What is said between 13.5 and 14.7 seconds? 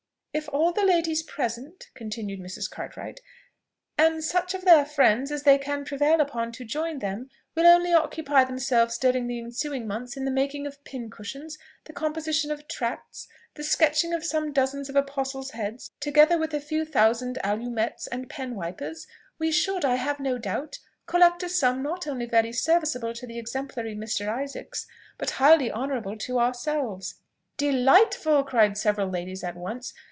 the sketching some